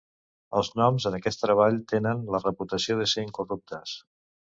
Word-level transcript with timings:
Els 0.59 0.69
noms 0.79 1.03
en 1.09 1.17
aquest 1.17 1.41
treball 1.43 1.77
tenen 1.93 2.23
la 2.37 2.41
reputació 2.45 2.97
de 3.03 3.07
ser 3.13 3.27
incorruptes. 3.27 3.95